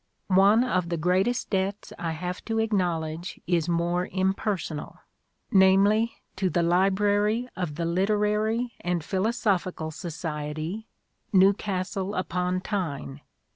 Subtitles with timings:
[0.29, 4.97] One of the greatest debts I have to acknowledge is more impersonal:
[5.51, 10.87] namely, to the Library of the Literary and Philosophical Society,
[11.31, 13.21] Newcastle upon Tyne.